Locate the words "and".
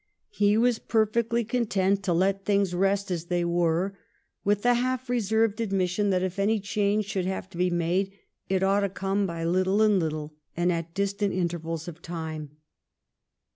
9.83-9.99, 10.57-10.71